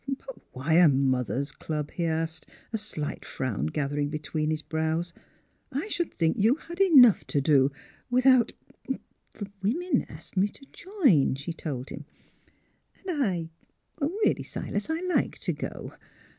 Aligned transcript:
"But 0.07 0.39
why 0.51 0.73
a 0.79 0.87
Mothers' 0.87 1.51
Club?" 1.51 1.91
he 1.91 2.05
asked, 2.05 2.49
a 2.73 2.77
slight 2.79 3.23
frown 3.23 3.67
gathering 3.67 4.09
between 4.09 4.49
his 4.49 4.63
brows." 4.63 5.13
I 5.71 5.89
should 5.89 6.11
think 6.15 6.37
you 6.39 6.55
had 6.55 6.79
enough 6.81 7.23
to 7.27 7.39
do 7.39 7.71
without 8.09 8.51
""The 9.39 9.51
women 9.61 10.07
asked 10.09 10.35
me 10.37 10.47
to 10.47 10.65
join," 10.71 11.35
she 11.35 11.53
told 11.53 11.89
him,'' 11.91 12.05
and 13.07 13.23
I 13.23 13.49
Really, 14.01 14.41
Silas, 14.41 14.89
I 14.89 15.01
like 15.01 15.37
to 15.37 15.53
go. 15.53 15.93